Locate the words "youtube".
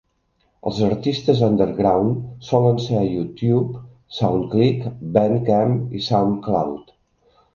3.09-3.83